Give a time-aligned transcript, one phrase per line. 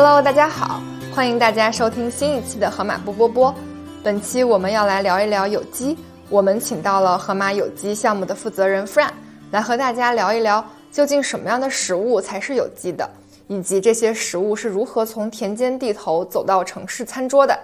[0.00, 0.80] Hello，大家好，
[1.12, 3.52] 欢迎大家收听新一期的河马波波波。
[4.00, 5.98] 本期我们要来聊一聊有机，
[6.28, 9.10] 我们请到了河马有机项目的负责人 Fran
[9.50, 13.10] 来和大家聊一聊，究竟什么样的食物才是有机的，
[13.48, 17.58] 以及这些食物是如何从田间地头走到城市餐桌的。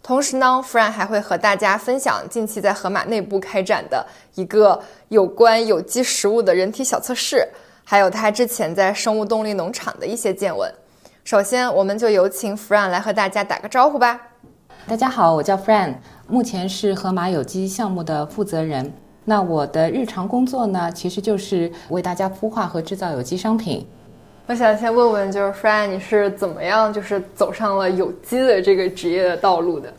[0.00, 4.06] 同时呢，Fran 还会和大家分享近期在河马内部开展的
[4.36, 7.44] 一个有关有机食物的人体小测试，
[7.82, 10.72] 还有他之前在生物动力农场的一些见闻。
[11.24, 14.20] 首先，我们就有请 Fran 来和大家打个招呼吧。
[14.86, 15.94] 大家好，我叫 Fran，
[16.28, 18.92] 目前是河马有机项目的负责人。
[19.24, 23.86] 那我的日常工作呢，其实就是为大家孵化和制造有机商品。
[24.48, 29.90] 我想先问问，就是 Fran，你是怎么样就是走上了有机的这个职业的道路的？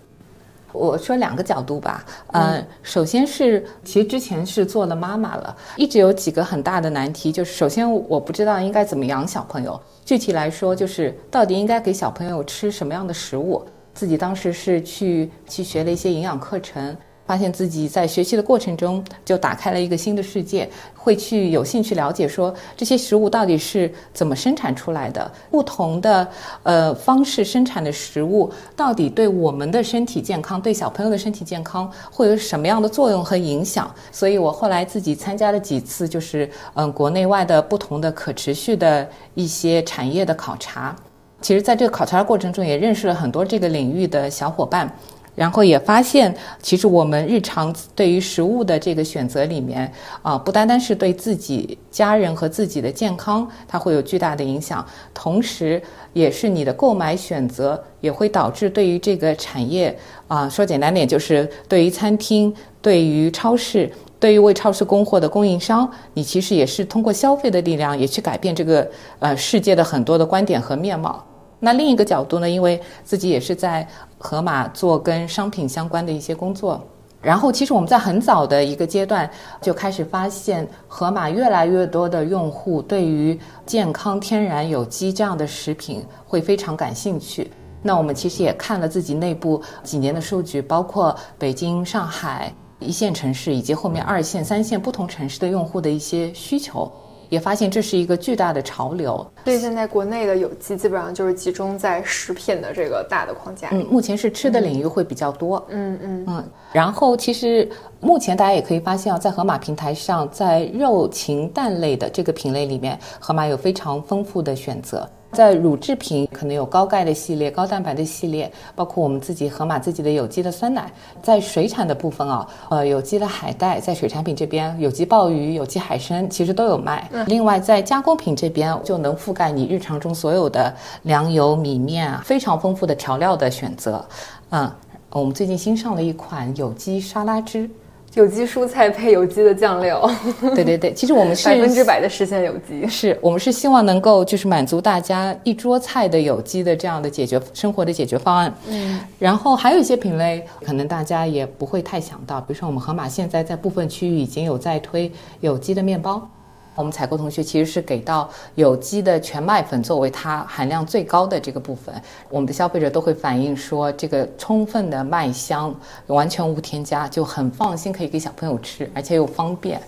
[0.73, 9.81] 我说两个角度吧，嗯，首先是其实之前是做了妈妈了，一直有几个很大的难题，就是首先我不知道应该怎么养小朋友。
[10.05, 13.65] 具体来说，就是到底应该给小朋友吃什么样的食物？
[13.93, 26.27] 自己当时是去去学了一些营养课程，发现自己在学习的过程中就打开了一个新的世界，会去有兴趣了解说这些食物到底是怎么生产出来的，不同的
[26.63, 33.89] 呃方式生产的食物到底对我们的身体健康、对小朋友的身体健康会有什么样的作用和影响？
[34.11, 40.95] 所以我后来自己参加了几次，就是嗯国内外的不同的可持续的一些产业的考察。
[41.41, 44.91] 其实，在这个考察的过程中，也认识了很多这个领域的小伙伴，
[45.35, 54.83] 然后也发现，其实我们日常对于食物的这个选择里面，啊，不单单是对自己家人和自己的健康，它会有巨大的影响，
[55.13, 55.81] 同时，
[56.13, 59.95] 也是你的购买选择也会导致对于这个产业，
[60.27, 68.89] 啊，说简单点，就是对于餐厅、对于超市、对于为超市供货的供应商，你其实也是通过消费的力量，也去改变这个
[69.19, 71.21] 呃世界的很多的观点和面貌。
[71.59, 72.49] 那另一个角度呢？
[72.49, 76.81] 因为自己也是在盒马做跟商品相关的一些工作，
[77.21, 79.29] 然后其实我们在很早的一个阶段
[79.61, 87.51] 就开始发现，盒马越来越多的用户对于健康、天然、有机这样的食品会非常感兴趣。
[87.81, 96.91] 那我们其实也看了自己内部几年的数据，包括北京、上海一线城市以及后面二线、三线不同城市的用户的一些需求。
[97.35, 103.67] 也发现这是一个巨大的潮流，所以现在国内的有机基本上就是集中在食品的这个大的框架。
[103.73, 105.61] 嗯，目前是吃的领域会比较多。
[105.67, 106.43] 嗯嗯嗯。
[106.71, 107.69] 然后其实
[107.99, 115.05] 目前大家也可以发现啊，在盒马平台上，在肉禽蛋类的这个品类里面，盒马有非常丰富的选择。
[115.35, 120.89] 在乳制品可能有高钙的系列、高蛋白的系列，包括我们自己盒马自己的有机的酸奶。
[121.21, 127.09] 在水产的部分啊，呃，有机的海带，在水产品这边，有机鲍鱼、有机海参其实都有卖。
[127.27, 130.73] 另外，在加工品这边就能覆盖你日常中所有的
[131.03, 134.03] 粮油、米面啊，非常丰富的调料的选择。
[134.51, 134.71] 嗯，
[135.09, 137.69] 我们最近新上了一款有机沙拉汁。
[138.15, 140.09] 有机蔬菜配有机的酱料，
[140.55, 148.53] 对对对，其实我们是 百分之百的实现有机，是我们是希望能够就是满足大家一桌菜的有机的这样的解决生活的解决方案。
[148.69, 155.11] 嗯，然后还有一些品类可能大家也不会太想到，比如说我们盒马现在在部分区域已经有在推
[155.41, 156.27] 有机的面包。
[156.75, 161.93] 我们采购同学其实是给到有机的全麦粉作为它含量最高的这个部分，
[162.29, 165.73] 我们的消费者都会反映说，这个充分的麦香，
[166.07, 169.81] 完全无添加，就很放心可以给小朋友吃，而且又方便。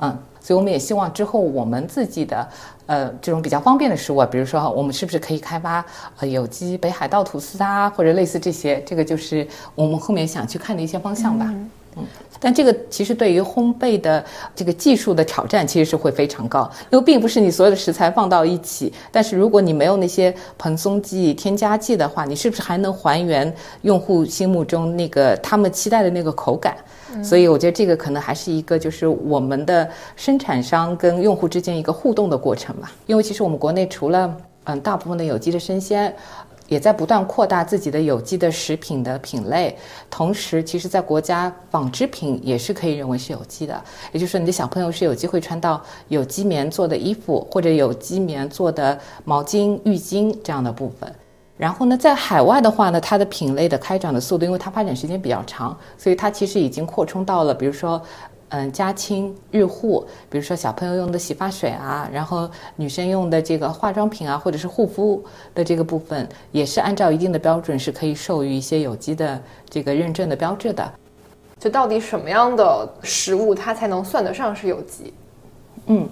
[0.00, 2.46] 嗯，所以我们也希望之后我们自己的
[2.86, 5.82] 呃这种比较方便的食物，啊比如说我们是不是可以开发
[6.18, 11.54] 呃有机北海道吐司啊，或者类似这些，这个就是我们后面想去看的一些方向吧。
[12.38, 14.22] 但这个其实对于烘焙的
[14.54, 23.52] 这个技术的挑战其实是会非常高，因为并不是你所有的食材放到一起，但是如果你没有那些蓬松剂、添加剂的话，你是不是还能还原
[23.82, 26.76] 用户心目中那个他们期待的那个口感？
[27.24, 32.92] 所以我觉得这个可能还是一个就是我们的生产商跟用户之间一个互动的过程吧。
[33.06, 36.14] 因为其实我们国内除了嗯大部分的有机的生鲜。
[36.68, 39.76] 也在不断扩大自己的有机的食品的品类，
[40.10, 43.80] 同时，其实，在国家纺织品也是可以认为是有机的。
[44.12, 51.12] 也就是说，你的小朋友是有机会穿到有机棉做的衣服，或者有机棉做的毛巾、浴巾这样的部分。
[51.56, 58.00] 然后呢，在海外的话呢，它的品类的开展的速度，因为它发展时间比较长，所以它其实已经扩充到了，比如说。
[58.50, 65.22] 嗯，家亲日护，比如说小朋友用的洗发水啊，然后女生用的这个化妆品啊，或者是护肤
[65.52, 70.92] 的这个部分，也是按照一定的标准是可以授予一些有机的这个认证的标志的。
[71.58, 75.12] 就到底什么样的食物它才能算得上是有机？
[75.86, 76.08] 嗯，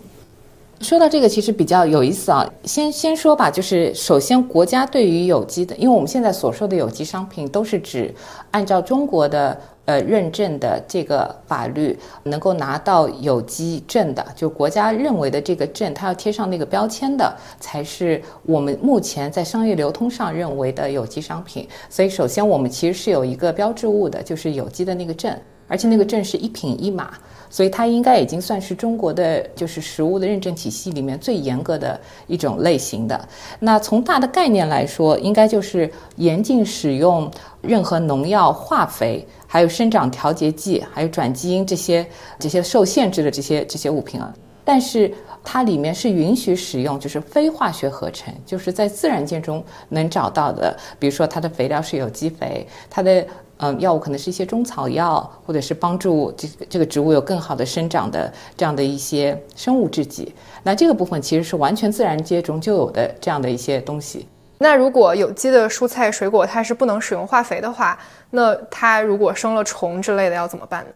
[0.80, 2.44] 说到这个，其实比较有意思啊。
[2.64, 8.12] 先先说吧，就是首先国家对于有机的，因为我们现在所说的有机商品都是指
[8.50, 21.68] 按照中国的呃认证的这个法律能够拿到有机证的，就国家认为的这个证，它要贴上那个标签的，才是我们目前在商业流通上认为的有机商品。
[21.90, 25.36] 所以首先我们其实是有一个标志物的，就是有机的那个证，
[25.68, 27.14] 而且那个证是一品一码。
[27.54, 33.28] 所以它应该已经算是中国的就是食物的认证体系里面最严格的一种类型的。
[33.60, 37.30] 那从大的概念来说，应该就是严禁使用
[37.62, 42.04] 任何农药、化肥，还有生长调节剂，还有转基因这些
[42.40, 44.34] 这些受限制的这些这些物品啊。
[44.64, 45.14] 但是
[45.44, 53.24] 它里面是允许使用，就是非化学合成，就是在自然界中能找到的，比如说它的肥料是有机肥，它的。
[53.58, 60.34] 嗯，药物可能是一些中草药，或者是帮助这个这个植物有更好的生长的这样的一些生物制剂。
[60.64, 64.26] 那这个部分其实是完全自然界中就有的这样的一些东西。
[64.58, 67.96] 那如果有机的蔬菜水果它是不能使用化肥的话，
[68.30, 70.90] 那它如果生了虫之类的要怎么办呢？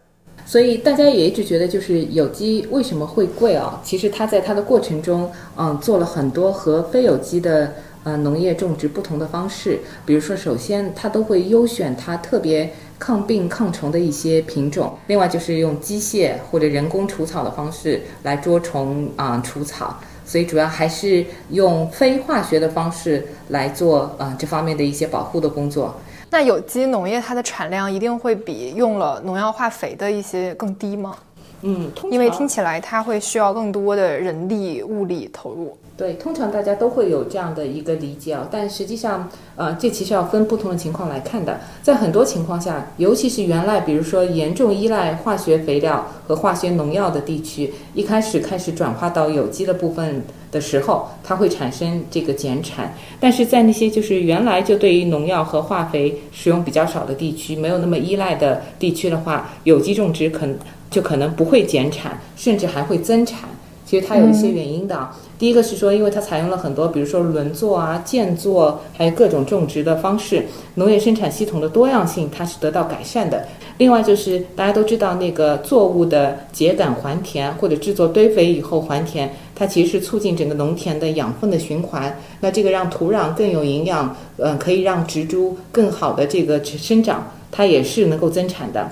[0.45, 3.79] 所以大家也一直觉得，就是有机为什么会贵啊？
[3.83, 7.73] 其实它在它的过程中，嗯，做了很多和非有机的。
[8.05, 25.93] 呃，农业种植不同的方式，比如说，首先它都会优选它特别抗病抗虫的一些品种，另外就是用机械或者人工除草的方式来捉虫啊除草，所以主要还是用非化学的方式来做啊这方面的一些保护的工作。
[26.31, 31.17] 那有机农业它的产量一定会比用了农药化肥的一些更低吗？
[31.63, 35.77] 嗯，因为听起来它会需要更多的人力物力投入。
[35.99, 41.59] 对，通常大家都会有这样的一个理解啊，但实际上，呃，这其实要分不同的情况来看的。
[41.83, 50.23] 在很多情况下，尤其是原来比如说严重依赖化学肥料和化学农药的地区，一开始开始转化到有机的部分
[50.53, 52.95] 的时候，它会产生这个减产。
[53.19, 60.47] 但是在那些就是原来就对于农药和化肥使用比较少的地区，没有那么依赖的地区的话，有机种植可
[60.89, 63.49] 就可能不会减产，甚至还会增产。
[63.85, 65.09] 其实它有一些原因的。
[65.39, 70.45] 第一个是说，因为它采用了很多，比如说轮作啊、间作，还有各种种植的方式，
[70.75, 73.47] 农业生产系统的多样性它是得到改善的。
[73.77, 82.13] 另外就是大家都知道，那个作物的秸秆还田或者制作堆肥以后还田，它其实是促进整个农田的养分的循环。
[82.41, 88.89] 那这个让土壤更有营养，嗯，可以让植株更好的这个生长，它也是能够增产的。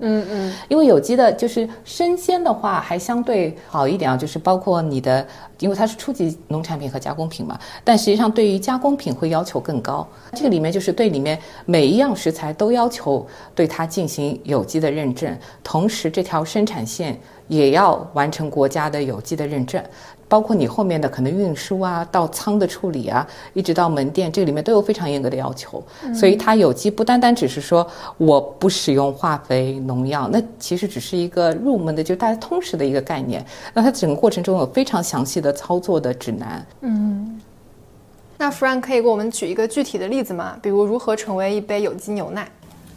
[0.00, 5.26] 嗯嗯，因为有机的，就是生鲜的话还相对好一点啊，就是包括你的，
[5.58, 7.58] 因为它是初级农产品和加工品嘛。
[7.84, 17.18] 但实际上对于加工品会要求更高，这个里面就是对里面每一样食材都要求对它进行有机的认证，同时这条生产线
[17.48, 19.82] 也要完成国家的有机的认证。
[20.30, 25.82] 包括你后面的可能运输啊，到仓的处理啊，一直到门店，这里面都有非常严格的要求。
[26.14, 27.84] 所以它有机不单单只是说
[28.16, 33.44] 我不使用化肥农药，那其实只是一个入门的，就大家通识的一个概念。
[33.74, 36.64] 那它整个过程中有非常详细的操作的指南。
[36.82, 37.40] 嗯，
[38.38, 40.56] 那 Frank 可以给我们举一个具体的例子吗？
[40.62, 42.48] 比如如何成为一杯有机牛奶？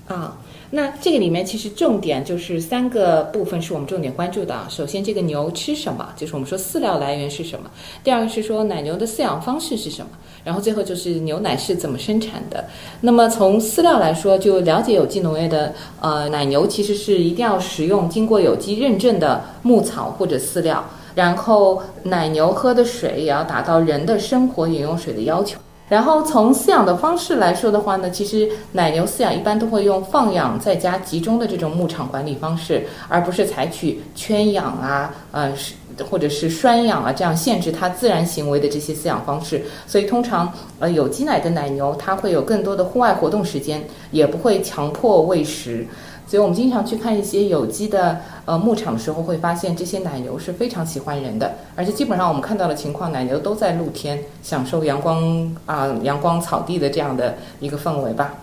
[0.08, 0.38] 啊。
[0.75, 4.66] 那这个里面其实重点就是三个部分是我们重点关注的啊。
[4.68, 7.70] 首先，这个牛吃什么，就是我们说饲料来源是什么；
[8.04, 10.10] 第二个是说奶牛的饲养方式是什么；
[10.44, 12.65] 然后最后就是牛奶是怎么生产的。
[13.01, 25.60] 那么从饲料来说，就了解有机农业的呃奶牛其实是一定要食用经过有机认证的牧草或者饲料，然后奶牛喝的水也要达到人的生活饮用水的要求。
[25.90, 35.74] 然后从饲养的方式来说的话呢，其实奶牛饲养一般都会用放养在家集中的这种牧场管理方式，而不是采取圈养啊，呃是
[36.10, 39.62] 或者是拴养啊这样限制它自然行为的这些饲养方式。
[39.86, 45.86] 所以通常呃有机奶的奶牛它会有更多的户外活动时间，也不会强迫喂食。
[46.25, 58.34] 所以我们经常去看一些有机的呃牧场的时候，会发现这些奶牛是非常喜欢人的，而且基本上我们看到的情况，奶牛都在露天享受阳光啊阳光草地的这样的一个氛围吧。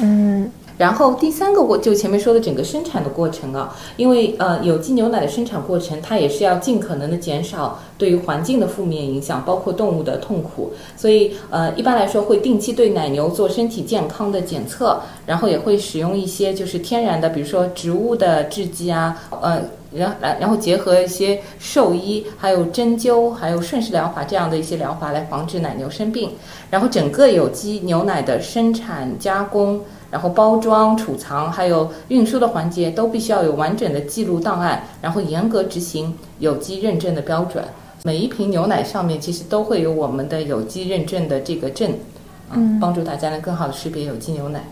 [0.00, 0.50] 嗯。
[0.80, 19.60] 然后第三个过就前面说的整个生产的过程啊，因为呃有机牛奶的生产过程，它也是要尽可能的减少对于环境的负面影响，包括动物的痛苦，所以呃一般来说会定期对奶牛做身体健康的检测，然后也会使用一些就是天然的，比如说植物的制剂啊，呃
[19.92, 26.30] 然然然后结合一些兽医，还有针灸，还有顺势疗法这样的一些疗法来防止奶牛生病，
[26.70, 29.78] 然后整个有机牛奶的生产加工。
[30.10, 37.64] 然后包装、储藏还有运输的环节都必须要有完整的记录档案，然后严格执行有机认证的标准，
[38.02, 41.92] 每一瓶牛奶上面其实都会有我们的有机认证的这个证，
[42.52, 44.64] 嗯，帮助大家能更好的识别有机牛奶。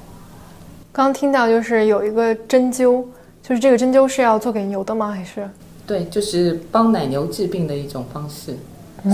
[0.90, 3.04] 刚听到就是有一个针灸，
[3.42, 5.12] 就是这个针灸是要做给牛的吗？
[5.12, 5.48] 还是？
[5.86, 8.56] 对，就是帮奶牛治病的一种方式，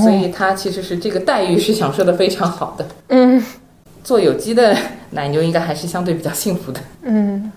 [0.02, 2.86] 所以它其实是这个待遇是享受的非常好的。
[3.08, 3.44] 嗯，
[4.02, 4.76] 做有机的
[5.14, 6.80] 奶牛应该还是相对比较幸福的。
[7.02, 7.50] 嗯。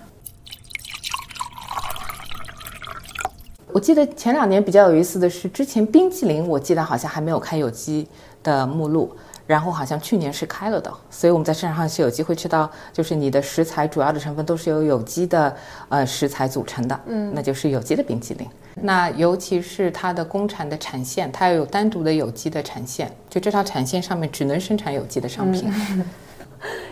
[3.66, 8.08] 我记得前两年比较有意思的是，之前冰淇淋我记得好像还没有开有机
[8.42, 9.14] 的目录。
[9.48, 15.56] 然后好像去年是开了的，所以我们在市场上是有机会吃到，就是你的食材主要的成分都是由有机的
[15.88, 18.46] 呃食材组成的，嗯，那就是有机的冰淇淋。
[18.74, 25.72] 那尤其是它的工厂的产线，它要有单独的有机的产线，就这条产线上面只能生产有机的商品，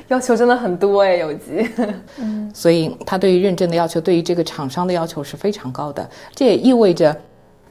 [0.08, 1.68] 要求真的很多哎，有机。
[2.18, 6.08] 嗯，所以它对于认证的要求，对于这个厂商的要求是非常高的。
[6.34, 7.16] 这也意味着。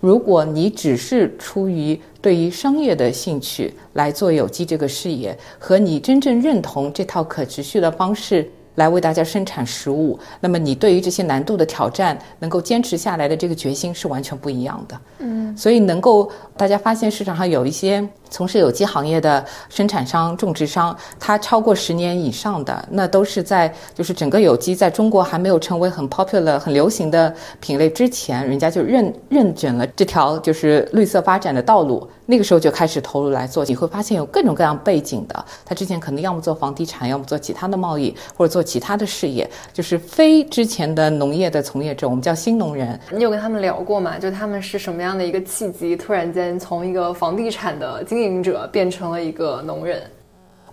[0.02, 8.48] 如果你只是出于对于商业的兴趣来做有机这个事业，和你真正认同这套可持续的方式。
[8.76, 15.02] 来为大家生产食物，那么你对于这些难度的挑战能够坚持下来的这个决心是完全不一样的。
[15.20, 32.06] 嗯，所以能够大家发现市场上有一些从事有机行业的生产商、种植商，他超过十年以上的，那都是在就是整个有机在中国还没有成为很 popular、很流行的品类之前，人家就认认准了这条就是绿色发展的道路。
[32.28, 35.46] 那个时候就开始投入来做，你会发现有各种各样背景的。
[35.64, 43.00] 他之前可能要么做房地产，要么做其他的贸易，或者做其他的事业，就是非之前的农业的从业者，我们叫新农人。
[43.12, 44.18] 你有跟他们聊过吗？
[44.18, 50.02] 就他们是什么样的一个契机，突然间从一个房地产的经营营者变成了一个农人？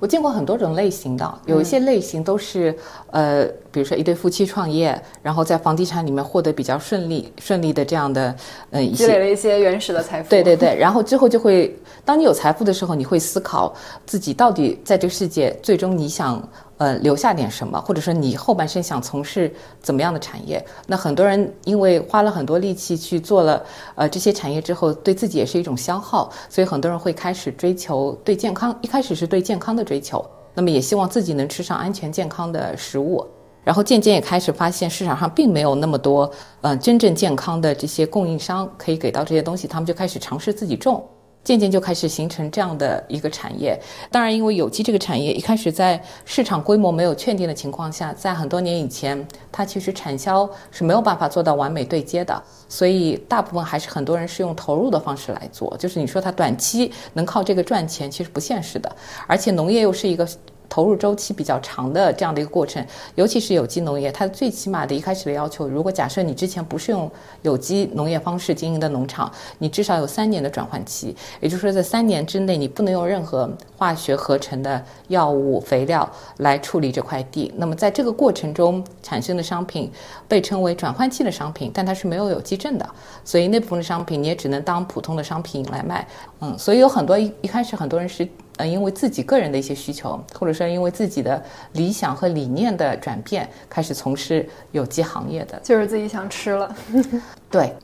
[0.01, 2.77] 我见过很多种类型的，有一些类型都是，
[3.13, 8.35] 呃，比如说一对夫妻创业，然后在房地产里面获得比较顺利、顺利的这样的，
[8.71, 10.29] 呃，积累了一些原始的财富。
[10.29, 11.73] 对对对，然后之后就会，
[12.05, 13.73] 当你有财富的时候，你会思考
[14.05, 16.43] 自己到底在这个世界最终你想。
[16.83, 20.61] 呃，留下点什么，或者说你后半生想从事怎么样的产业？
[20.89, 23.63] 那很多人因为花了很多力气去做了
[23.95, 28.77] 呃这些产业之后，对自己也是一种消耗，所以很多人会开始追求对健康。
[28.83, 30.25] 一开始是对健康的追求，
[30.55, 33.25] 那么也希望自己能吃上安全健康的食物，
[33.63, 36.29] 然后渐渐也开始发现市场上并没有那么多
[36.63, 41.01] 呃真正健康的这些供应商可以给到这些东西，他们就开始尝试自己种。
[41.45, 43.79] 渐渐就开始形成这样的一个产业。
[44.11, 52.43] 当然，因为有机这个产业一开始在市场规模没有确定的情况下，在很多年以前，它其实产销是没有办法做到完美对接的。
[52.69, 55.77] 所以，大部分还是很多人是用投入的方式来做。
[55.79, 58.91] 就是你说它短期能靠这个赚钱，其实不现实的。
[59.27, 60.29] 而且，农业又是一个。
[60.73, 62.83] 投入周期比较长的这样的一个过程，
[63.15, 67.11] 尤其是有机农业，它最起码的一开始的要求，如果假设你之前不是用
[67.43, 77.53] 有机农业方式经营的农场，你至少有三年的转换期，也就是说，在三年之内，你不能用任何化学合成的药物、肥料来处理这块地。
[77.59, 79.93] 那么，在这个过程中产生的商品
[80.27, 82.89] 被称为转换期的商品，但它是没有有机证的，
[83.27, 86.09] 所以那部分的商品你也只能当普通的商品来卖。
[86.41, 88.27] 嗯，所以有很多一一开始很多人是。
[88.63, 91.43] 呃，因为自己个人的一些需求，或者说因为自己的
[91.73, 96.73] 理想和理念的转变，开始从事有机行业的，就是自己想吃了。
[97.51, 97.75] 对，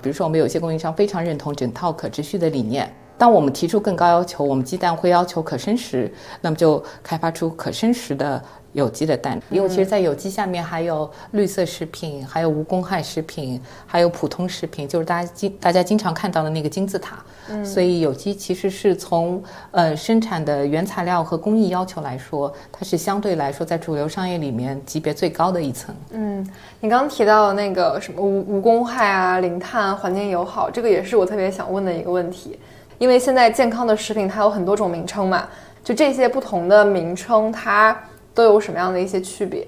[0.00, 2.88] 比如说我们有些供应商非常认同整套可持续的理念，
[3.20, 6.10] 当我们提出更高要求，我们鸡蛋会要求可生食，
[6.40, 8.42] 那么就开发出可生食的。
[8.72, 17.16] 有机的蛋，因为其实，在有机下面还有绿色食品，还有无公害食品，还有普通食品，就是大家经大家经常看到的那个金字塔。
[17.48, 25.92] 嗯，所以有机其实是从呃生产的原材料和工艺要求来说，它是相对来说在主流商业里面级别最高的一层。
[26.12, 26.48] 嗯，
[26.78, 32.56] 你刚刚提到那个什么无无公害啊、零碳、环境友好，这个也是我特别想问的一个问题，
[33.00, 35.48] 因为现在健康的食品它有很多种名称嘛，
[35.82, 37.96] 就这些不同的名称它。
[38.32, 39.66] 都有什么样的一些区别？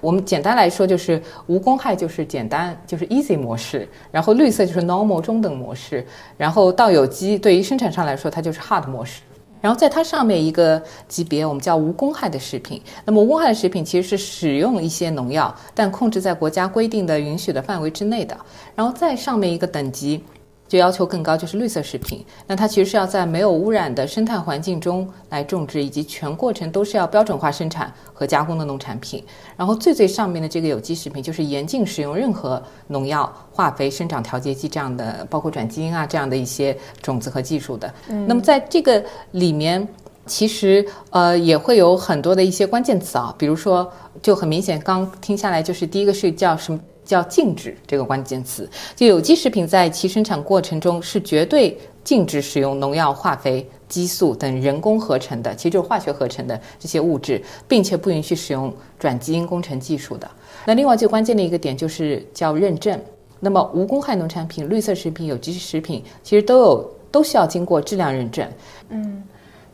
[0.00, 6.02] 我们简单来说，就是无公害就是简单，就是 easy 模式；然后绿色就是 normal 中等模式；
[6.38, 9.20] 然后到有机，对于生产上来说，它就是 hard 模式。
[9.60, 12.82] 然后在它上面一个级别，我们叫无公害的食品。
[13.04, 18.34] 那么无公害的食品其实是使用一些农药，但控制在国家规定的允许的范围之内的。
[18.74, 20.24] 然后再上面一个等级。
[20.74, 22.26] 就要求更高，就是绿色食品。
[22.48, 29.22] 那它其实是要在没有污染的生态环境中来种植，以及全过程都是要标准化生产和加工的农产品。
[29.56, 37.94] 然后最最上面的这个有机食品，就是严禁使用任何农药、化肥、生长调节剂这样的，包括转基因啊这样的一些种子和技术的。
[38.26, 39.00] 那么在这个
[39.30, 39.86] 里面，
[40.26, 43.88] 其实呃也会有很多的一些关键词啊，比如说
[44.20, 46.80] 就很明显，刚听下来就是第一个是叫什么？
[47.04, 48.68] 叫禁止这个关键词。
[48.96, 60.30] 就有机食品在其生产过程中是绝对禁止使用农药、化肥、激素等人工合成的，其实就是化学合成的这些物质，并且不允许使用转基因工程技术的。
[60.66, 62.98] 那另外最关键的一个点就是叫认证。
[63.40, 68.48] 那么无公害农产品、绿色食品、有机食品，其实都有都需要经过质量认证。
[68.88, 69.22] 嗯。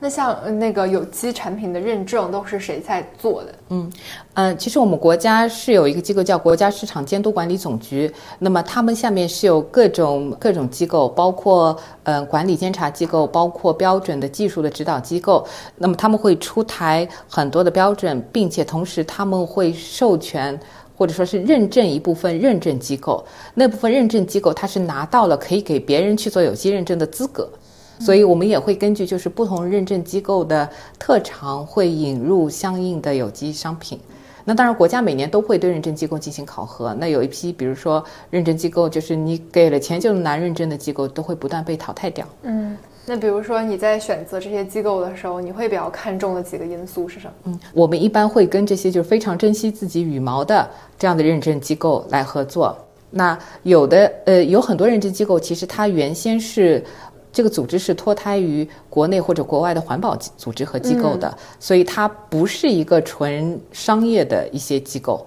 [0.02, 3.54] 那像那个有机产品的认证都是谁在做的？
[3.68, 3.92] 嗯，
[4.32, 20.58] 嗯，其实我们国家是有一个机构叫国家市场监督管理总局，那么他们下面是有各种各种机构，包括呃管理监察机构，包括标准的技术的指导机构，那么他们会出台很多的标准，并且同时他们会授权
[20.96, 27.46] 或者说是认证一部分认证机构，那部分认证机构它是拿到了可以给别人去做有机认证的资格。
[28.00, 34.00] 所以，我们也会根据就是不同认证机构的特长，会引入相应的有机商品。
[34.42, 36.94] 那当然，国家每年都会对认证机构进行考核。
[36.94, 42.26] 那有一批，比如说认证机构，就是你给了钱就能拿认证的机构，都会不断被淘汰掉。
[42.42, 47.32] 嗯，那比如说你在选择这些机构的时候，你会比较看重的几个因素是什么？
[47.44, 52.74] 嗯，我们一般会跟这些就是非常珍惜自己羽毛的这样的认证机构来合作。
[53.10, 56.82] 那有的呃，有很多认证机构，其实它原先是。
[57.32, 65.24] 这个组织是脱胎于国内或者国外的环保组织和机构的，所以它不是一个纯商业的一些机构，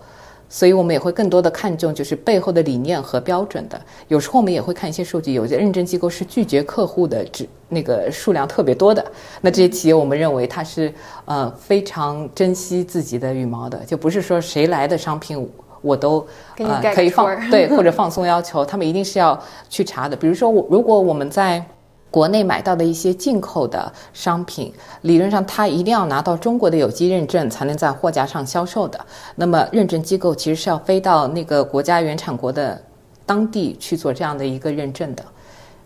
[0.50, 3.80] 所以我们也会更多的看重就是背后的理念和标准的。
[4.10, 9.04] 有时候我们也会看一些数据，有些认证机构是拒绝客户的，只那个数量特别多的，
[9.42, 10.94] 那这些企业我们认为它是
[11.26, 15.50] 呃非常珍惜自己的羽毛的，就不是说谁来的商品
[15.82, 16.26] 我都
[16.58, 20.16] 呃可以放对或者放松要求，他们一定是要去查的。
[20.16, 21.64] 比如说我如果我们在
[22.14, 29.04] 国内买到的一些进口的商品，理论上它一定要拿到中国的有机认证，才能在货架上销售的。
[29.36, 32.80] 那么认证机构其实是要飞到那个国家原产国的
[33.26, 35.26] 当地去做这样的一个认证的。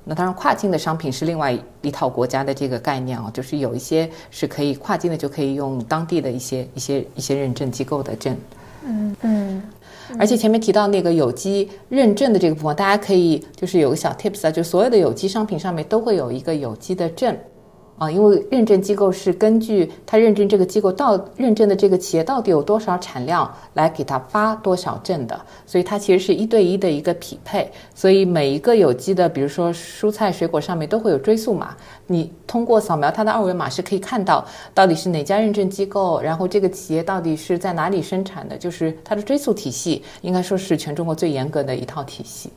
[0.03, 8.35] 那当然，跨境的商品是另外一套国家的这个概念啊，就是有一些是可以跨境的，就可以用当地的一些一些一些认证机构的证。
[8.83, 9.63] 嗯嗯。
[10.19, 17.35] 而且前面提到那个有机认证的这个部分，大家可以就是有个小 tips 啊，就所有的有机商品上面都会有一个有机的证。
[17.97, 27.67] 啊，因为认证机构是根据他认证这个机构到认证的这个企业到底有多少产量来给他发多少证的，所以它其实是一对一的一个匹配。
[27.95, 42.51] 所以每一个有机的，比如说蔬菜水果上面都会有追溯码，你通过扫描它的二维码是可以看到到底是哪家认证机构，然后这个企业到底是在哪里生产的，就是它的追溯体系应该说是全中国最严格的一套体系。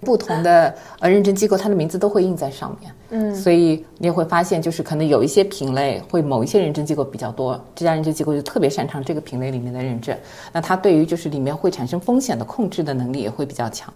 [0.00, 10.16] 不同的呃认证机构，它的名字都会印在上面，嗯，所以你也会发现，就是可能有一些品类会某一些认证机构比较多，这家认证机构就特别擅长这个品类里面的认证，
[10.52, 13.92] 那它对于就是里面会产生风险的控制的能力也会比较强。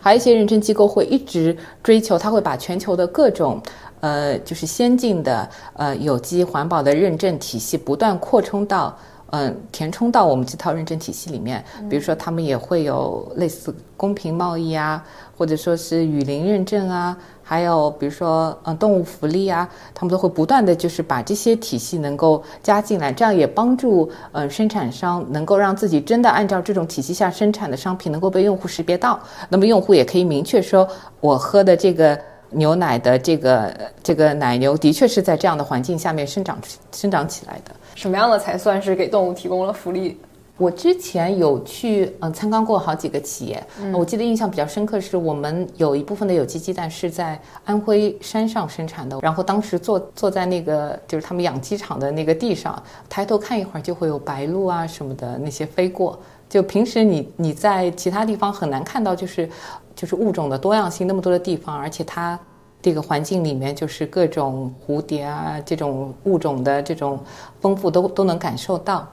[0.00, 3.62] 还有一些认证机构会一直追求，它会把全球的各种
[4.00, 8.96] 呃就是先进的呃有机环保的认证体系不断扩充到。
[9.30, 15.04] 嗯，填充到我们这套认证体系里面，比如说他们也会有类似公平贸易啊，
[15.36, 29.18] 或者说是雨林认证啊，还有比如说嗯动物福利啊，他们都会不断的就是把这些体系能够加进来，这样也帮助嗯生产商能够让自己真的按照这种体系下生产的商品能够被用户识别到，
[29.48, 30.88] 那么用户也可以明确说，
[31.20, 32.18] 我喝的这个
[32.50, 36.58] 牛奶的这个这个奶牛的确是在这样的环境下面生长
[36.92, 37.74] 生长起来的。
[37.96, 40.18] 什么样的才算是给动物提供了福利？
[40.56, 59.50] 我之前有去嗯参观过好几个企业，我记得印象比较深刻是我们有一部分的有机鸡蛋是在安徽山上生产的，然后当时坐坐在那个就是他们养鸡场的那个地上，抬头看一会儿就会有白鹭啊什么的那些飞过，就平时你你在其他地方很难看到，就是
[59.96, 62.38] 就是物种的多样性那么多的地方，而且它。
[62.82, 67.18] 这个环境里面就是各种蝴蝶啊，这种物种的这种
[67.58, 69.08] 丰富都都能感受到，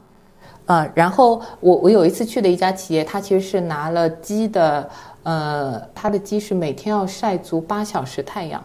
[0.71, 4.89] 呃，然后我我有一次去的一家企业，它其实是拿了鸡的，
[5.23, 8.63] 呃，它的鸡是每天要晒足八小时太阳，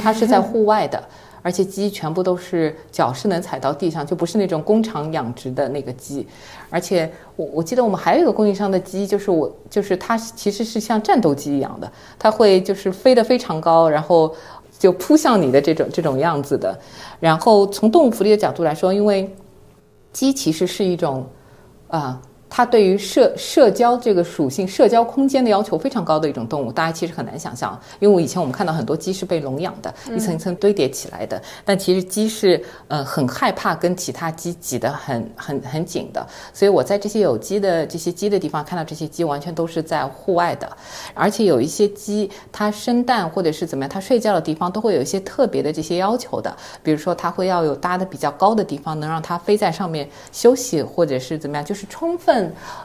[0.00, 1.02] 它是在户外的。
[1.40, 6.26] 而且鸡全部都是脚是能踩到地上，就不是那种工厂养殖的那个鸡。
[6.68, 14.32] 而且我我记得我们还有一个供应商的鸡，就是我就是它其实是像战斗机一样的，它会就是飞得非常高，然后
[14.78, 16.78] 就扑向你的这种这种样子的。
[17.18, 19.34] 然后从动物福利的角度来说，因为
[20.12, 21.24] 鸡其实是一种
[21.88, 27.78] 啊它对于社社交这个属性、社交空间的要求非常高的一种动物，大家其实很难想象。
[28.00, 36.26] 因为我以前我们看到很多鸡是被笼养的，一层一层堆叠起来的，但其实鸡是呃很害怕跟其他鸡挤得很 很很紧的。
[36.54, 40.70] 所以我在这些有鸡的这些鸡的地方看到这些鸡完全都是在户外的，
[41.14, 52.37] 而且有一些鸡它生蛋或者是怎么样，它睡觉的地方都会有一些特别的这些要求的，比如说它会要有搭的比较高的地方，能让它飞在上面休息，或者是怎么样，就是充分。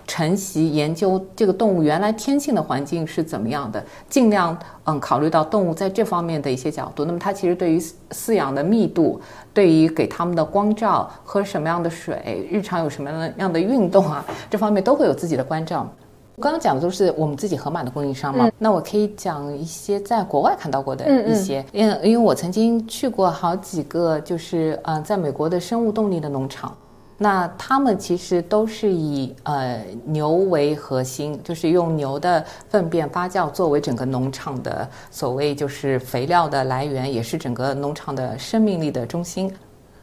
[0.07, 7.05] 晨习研究这个动物原来天性的环境是怎么样的，尽量嗯考虑到动物在这方面的一些角度。
[7.05, 7.79] 那么它其实对于
[8.11, 9.19] 饲养的密度，
[9.53, 15.87] 对于给它们的光照、喝什么样的水、日常有什么样的运动啊，这方面都会有自己的关照。
[16.35, 26.75] 我刚刚讲的都是我们自己河马的供应商嘛，那我可以讲一些在国外看到过的一些，因因为我曾经去过好几个，就是嗯在美国的生物动力的农场。
[27.17, 39.53] 那他们其实都是以呃牛为核心，就是用牛的粪便发酵作为整个农场的所谓就是肥料的来源，也是整个农场的生命力的中心。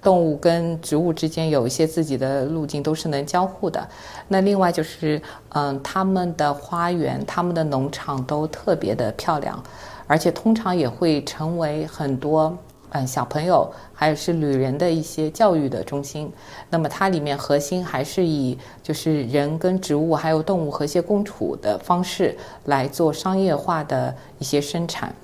[0.03, 3.87] 动物跟植物之间有一些自己的路径，都是能交互的。
[4.29, 5.21] 那另外就是
[5.51, 9.63] 嗯，他们的花园、他们的农场都特别的漂亮，
[10.07, 12.57] 而且通常也会成为很多。
[12.93, 16.31] 嗯，小朋友还有是旅人的一些教育的中心，
[16.71, 25.15] 那么它里面核心还是以就是人跟植物还有动物和谐共处的方式来做商业化的一些生产。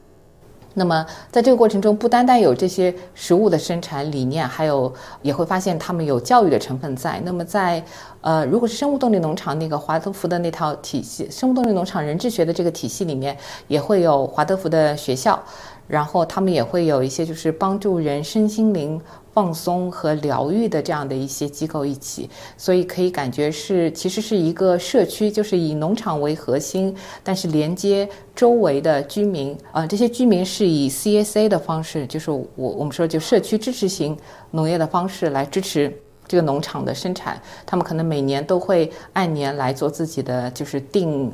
[0.79, 7.19] 那么在这个过程中，不单单有这些食物的生产理念，还有也会发现他们有教育的成分在。
[7.25, 7.83] 那么在
[8.21, 13.35] 呃，如果是生物动力农场那个华德福的那套体系，生物动力农场人质学的这个体系里面，
[13.69, 15.43] 也会有华德福的学校。
[15.87, 19.01] 然后他们也会有一些就是帮助人身心灵
[19.33, 34.17] 放松和疗愈的这样的一些机构一起，所以可以感觉是其实是一个社区，就是以农场为核心，但是连接周围的居民啊，这些居民是以 CSA 的方式，就是我我们说就社区支持型
[34.51, 35.93] 农业的方式来支持
[36.27, 41.33] 这个农场的生产，他们可能每年都会按年来做自己的就是定。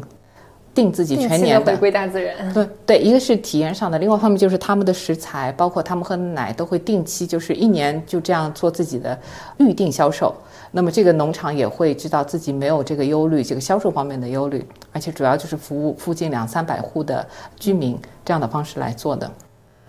[0.74, 9.18] 定自己全年的回归大自然，对对，一个是体验上的，另外一方面就是他们的食材，包括他们喝的奶，都会定期，就是一年就这样做自己的
[9.58, 10.35] 预定销售。
[10.70, 17.26] 那么这个农场也会知道自己没有这个忧虑，这个销售方面的忧虑，而且主要就是服务附近两三百户的
[17.58, 19.30] 居民这样的方式来做的。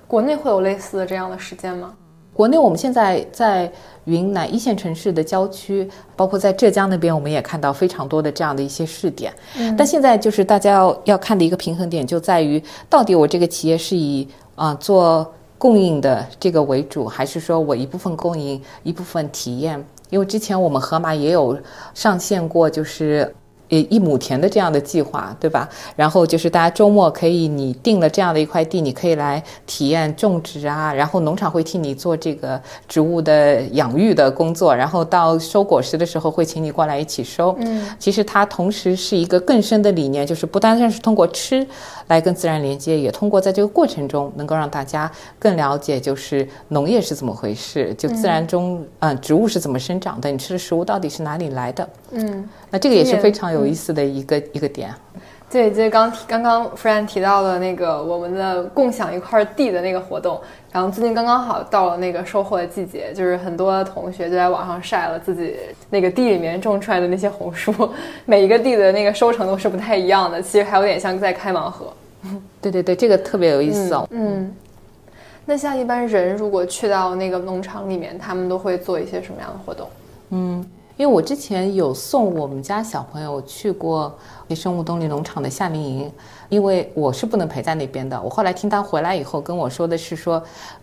[0.05, 1.93] 国内会有类似的这样的实践吗？
[2.33, 3.71] 国内我们现在在
[4.05, 9.31] 云南一线城市的郊区，包括在浙江那边，我们也看到非常多的这样的一些试点。
[9.77, 19.85] 但现在就是大家要要看的一个平衡点，就在于到底我这个企业是以啊做供应的这个为主，还是说我一部分供应，一部分体验？
[20.09, 21.57] 因为之前我们盒马也有
[21.93, 23.33] 上线过，就是。
[23.81, 25.69] 一亩田的这样的计划，对吧？
[25.95, 30.93] 然后就是大家周末可以，你定了这样的一块地，你可以来体验种植啊。
[30.93, 37.55] 然后农场会替你做这个植物的养育的工作，然后到收果实的时候会请你过来一起收。
[37.59, 41.65] 嗯，其实它同时是一个更深的理念，就是不单单是通过吃
[42.07, 51.87] 来跟自然连接，也通过在这个过程中能够让大家更了解，就是农业是怎么回事，就自然中嗯植物是怎么生长的，你吃的食物到底是哪里来的？
[52.11, 53.63] 嗯，那这个也是非常有。
[53.63, 54.93] 意思的一个一个点，
[55.49, 60.39] 对，就是刚提刚刚 friend 提到了那个我们的共享一块地的那个活动，
[60.71, 65.55] 然后最近刚刚好到了那个收获的季节，就是很多同学就在网上晒了自己
[65.89, 67.71] 那个地里面种出来的那些红薯，
[68.25, 71.93] 每一个地的那个收成都是不太一样的，其实还有点像在开盲盒。
[72.59, 74.07] 对对对，这个特别有意思哦。
[74.11, 74.53] 嗯，
[75.45, 79.87] 那像一般人如果去到那个农场里面，他们都会做一些什么样的活动？
[80.31, 80.65] 嗯。
[80.95, 84.15] 因为我之前有送我们家小朋友去过
[84.49, 86.11] 生物动力农场的夏令营，
[86.49, 88.21] 因为我是不能陪在那边的。
[88.21, 90.41] 我后来听他回来以后跟我说的是说，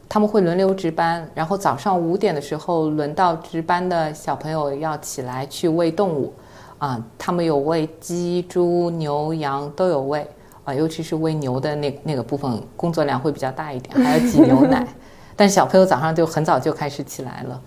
[0.08, 6.32] 他们会轮流值班，然后早上五点的时候轮到值班的小朋友要起来去喂动物，
[6.78, 10.26] 啊，他们有喂鸡、猪、牛、羊都有喂，
[10.64, 14.84] 啊，尤其是喂牛的那那个部分工作量会比较大一点，还要挤牛奶，
[15.36, 17.60] 但是小朋友早上就很早就开始起来了。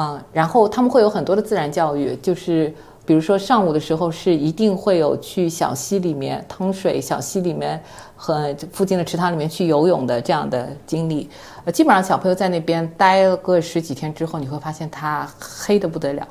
[0.00, 2.72] 嗯，然后他们会有很多的自然教育，就是
[3.04, 7.82] 比如说上午的时候是一定会有去小溪里面趟水，小溪里面
[8.14, 11.28] 和附近的池塘里面去游泳的这样的经历。
[11.64, 16.24] 呃，基本上小朋友在那边待了个十几天之后，你会发现他黑的不得了。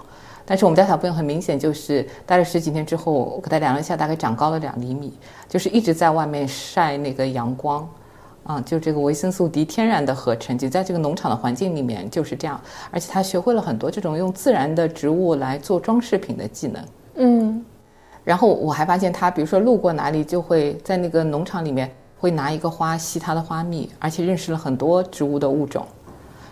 [0.46, 5.12] 但是我们家小朋友很明显就是待了十几天之后，我给他量了一下，大概长高了两厘米，
[5.50, 7.86] 就是一直在外面晒那个阳光。
[8.48, 16.86] 啊，就这个维生素 D 天然的合成，就在这个农场的环境里面就是这样，而且他学会了很多这种用自然的植物来做装饰品的技能。
[17.16, 17.66] 嗯，
[18.24, 25.86] 然后我还发现他，比如说路过哪里，就会在那个农场里面会拿一个花吸它的花蜜，而且认识了很多植物的物种。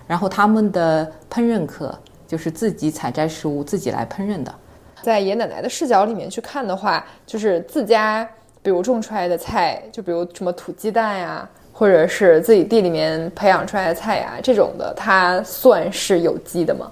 [0.06, 4.54] 然后他们的烹饪课就是自己采摘食物，自己来烹饪的。
[5.02, 8.28] 在爷爷奶奶的视角里面去看的话，就是自家
[8.62, 16.90] 比如种出来的菜，就比如什么土鸡蛋呀，或者是自己地里面培养出来的菜呀，这种的，它算是有机的吗？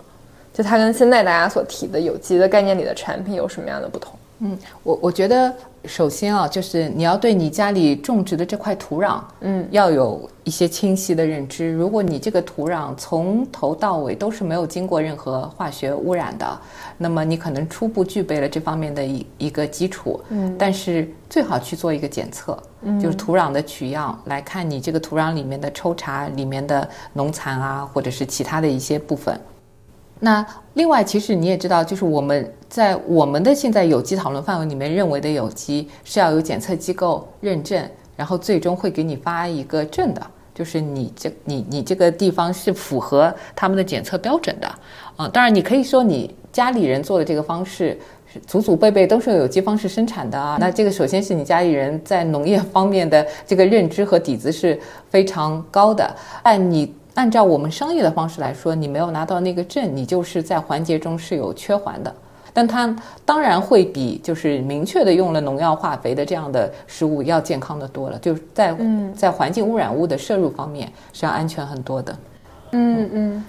[0.54, 4.14] 就它跟现在大家所提的有机的概念里的产品有什么样的不同？
[4.40, 5.54] 嗯，我我觉得
[5.86, 11.72] 首先啊，就是你要对你家里种植的这块土壤，嗯，要有一些清晰的认知。
[11.72, 16.60] 如果你这个土壤从头到尾都是没有经过任何化学污染的，
[16.98, 20.20] 那么你可能初步具备了这方面的一一个基础。
[20.28, 29.40] 嗯，但是最好去做一个检测，嗯就是土壤的取样，来看你这个土壤里面的抽查里面的农残啊，或者是其他的一些部分。
[30.20, 40.22] 那另外，其实你也知道，就是我们在我们的现在有机讨论范围里面认为的有机是要有检测机构认证，然后最终会给你发一个证的，
[40.56, 44.68] 就是你这你你这个地方是符合他们的检测标准的
[45.18, 45.28] 啊。
[45.28, 47.98] 当然，你可以说你家里人做的这个方式。
[48.34, 56.10] 是祖祖辈辈都是有机方式生产的啊，那这个首先是你家里人在农业方面的这个认知和底子是非常高的，
[56.42, 56.94] 按你。
[57.16, 62.12] 按照我们商业的方式来说，你没有拿到那个证，你就是在环节中是有缺环的。
[62.52, 68.76] 但它当然会比就是明确的用了农药化肥的这样的食物要健康的多了，就是在
[69.16, 72.18] 在环境污染物的摄入方面是要安全很多的。
[72.72, 73.46] 嗯嗯，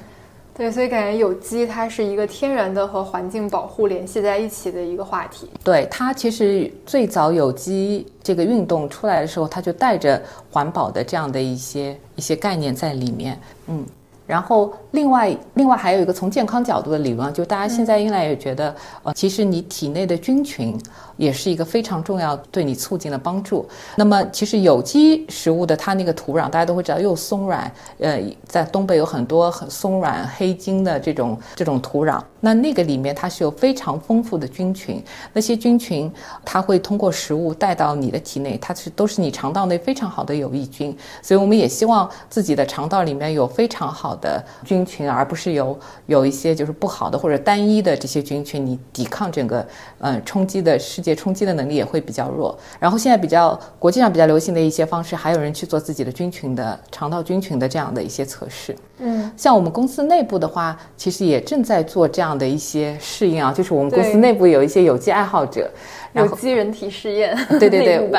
[0.57, 5.49] 对，所以感觉有机它是一个天然的和环境保护联系在一起的一个话题。
[5.64, 13.37] 对它其实最早有机这个运动出来的时候，它就带着环保的这样的一些一些概念在里面。
[13.67, 13.85] 嗯，
[14.29, 20.80] 然后另外另外还有一个从健康角度的理论，就大家现在应该也觉得，呃，其实你体内的菌群
[21.16, 23.68] 也是一个非常重要对你促进的帮助。
[23.96, 35.02] 那么其实有机食物的它那个土壤，大家都会知道又松软，呃，在东北有很多很松软黑金的这种这种土壤，那那个里面它是有非常丰富的菌群，
[35.33, 36.11] 那些菌群
[36.44, 49.66] 它会通过食物带到你的体内，它是都是你肠道内非常好的有益菌，所以我们也希望自己的肠道里面有非常好的菌群，而不是有有一些就是不好的或者单一的这些菌群，你抵抗整个
[49.99, 52.59] 呃冲击的世界冲击的能力也会比较弱。
[52.79, 58.75] 然后现在比较国际上比较流行的一些方式，还有人去做自己的菌群的肠道菌群的这样的一些测试。
[58.99, 65.68] 嗯，像我们公司内部的话，其实也正在做这样的一些试验啊，就是我们公司内部有一些有机爱好者，
[66.12, 68.11] 然后有机人体试验，对对对。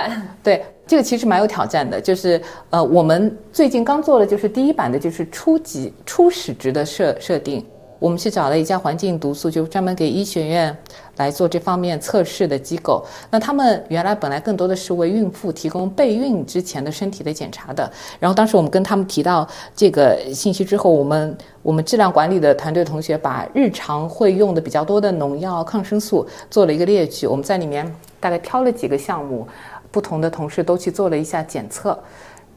[0.44, 7.66] 对这个其实蛮有挑战的，就是呃，我们最近刚做的就是第一版的，就是初级初始值的设设定。
[7.98, 10.76] 我们去找了一家环境毒素，就专门给医学院
[11.16, 13.04] 来做这方面测试的机构。
[13.32, 17.90] 那他们原来本来更多的是为孕妇提供备孕之前的身体的检查的。
[18.20, 29.48] 然后当时我们跟他们提到这个信息之后，我们我们质量管理的团队同学把日常会用的比较多的农药、抗生素做了一个列举，我们在里面大概挑了几个项目，
[29.96, 31.98] 不同的同事都去做了一下检测。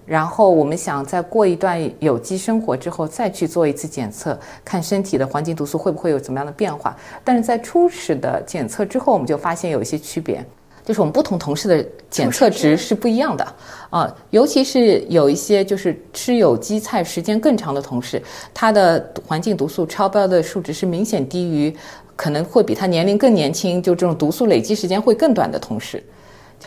[0.05, 6.97] 然后我们想在过一段有机生活之后再去做一次检测，看身体的环境毒素会不会有怎么样的变化。
[7.23, 10.45] 但是在初始的检测之后，我们就发现有一些区别，
[10.85, 13.47] 就是我们不同同事的检测值是不一样的
[13.91, 18.21] 啊，尤其是有一些就是吃有机菜时间更长的同事，
[18.53, 21.73] 他的环境毒素超标的数值是明显低于
[22.17, 26.03] 可能会比他年龄更年轻，就这种毒素累积时间会更短的同事。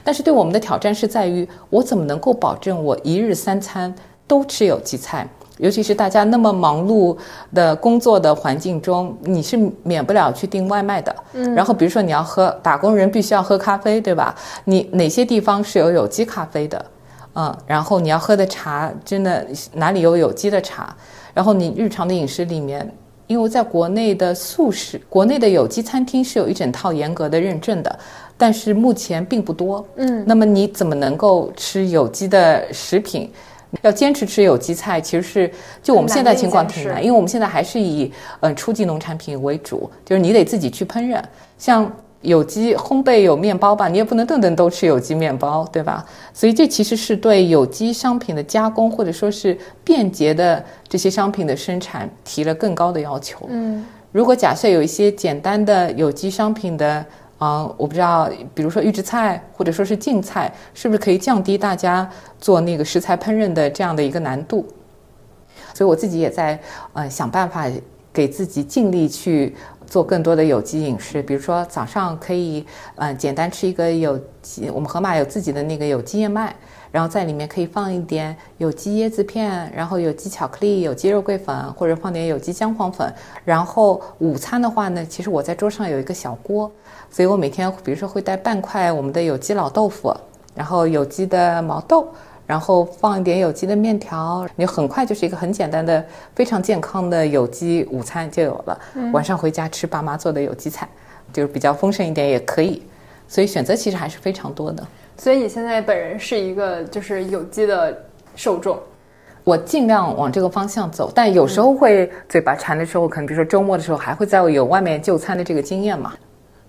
[0.04, 3.94] 但是对我们的挑战是在于，我怎么能够保证我一日三餐
[4.28, 5.28] 都吃有机菜？
[5.58, 7.16] 尤其是大家那么忙碌
[7.54, 11.16] 的工作的环境中，你是免不了去订外卖的。
[11.34, 14.34] 嗯，然后比如说你要喝打工人必须要喝咖啡，对吧？
[14.66, 16.84] 你哪些地方是有有机咖啡的？
[17.36, 20.96] 嗯，然后你要喝的茶，真的哪里有有机的茶？
[21.34, 22.92] 然后你日常的饮食里面。
[23.32, 28.00] 因为在国内的素食，国内的有机餐厅是有一整套严格的认证的，
[28.38, 29.86] 但是目前并不多。
[29.96, 33.32] 嗯，那么你怎么能够吃有机的食品？
[33.84, 41.22] 要坚持吃有机菜，其实是就我们现在情况挺难，因为我们现在还是以呃初级农产品为主，就是你得自己去烹饪，
[41.58, 41.90] 像。
[42.22, 46.06] 有机烘焙有面包吧，你也不能顿顿都吃有机面包，对吧？
[46.34, 53.48] 所以这其实是对有机商品的加工或者说是便捷的这些商品的生产提了更高的要求。
[53.50, 57.04] 嗯，如果假设有一些简单的有机商品的，
[57.40, 62.08] 啊、呃，我不知道，比如说预制菜或者说是净菜，是不是可以降低大家
[62.40, 64.64] 做那个食材烹饪的这样的一个难度？
[65.74, 66.60] 所以我自己也在
[66.94, 67.66] 呃想办法
[68.14, 69.56] 给自己尽力去。
[69.92, 76.56] 做更多的有机饮食，比如说早上可以，嗯，简单吃一个有机，我们盒马有自己的那个有机燕麦，
[76.94, 83.14] 然后在里面可以放一点有机椰子片，然后有机巧克力、有机肉桂粉，或者放点有机姜黄粉。
[83.44, 86.72] 然后午餐的话呢，其实我在桌上有一个小锅，
[87.10, 90.16] 所以我每天比如说会带半块我们的有机老豆腐，
[90.56, 92.08] 然后有机的毛豆。
[92.52, 98.78] 然后放一点有机的面条，你很快就是一个很简单的、非常健康的有机午餐就有了。
[99.14, 100.86] 晚上回家吃爸妈做的有机菜，
[101.32, 102.84] 就是比较丰盛一点也可以。
[103.26, 104.86] 所以选择其实还是非常多的。
[105.18, 107.98] 所以你现在本人是一个就是有机的
[108.36, 108.78] 受众，
[109.46, 116.14] 我尽量往这个方向走，但有时候会嘴巴馋的时候，可能比如说周末的时候还会再有外面就餐的这个经验嘛。